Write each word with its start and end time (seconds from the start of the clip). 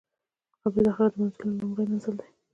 قبر 0.61 0.81
د 0.85 0.87
آخرت 0.91 1.11
د 1.15 1.17
منزلونو 1.21 1.57
لومړی 1.61 1.85
منزل 1.91 2.13
دی. 2.21 2.29